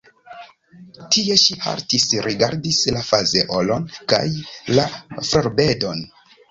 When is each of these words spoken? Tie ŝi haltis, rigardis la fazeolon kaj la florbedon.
Tie 1.15 1.35
ŝi 1.41 1.57
haltis, 1.65 2.07
rigardis 2.29 2.81
la 2.97 3.05
fazeolon 3.11 3.89
kaj 4.15 4.27
la 4.81 4.91
florbedon. 4.97 6.09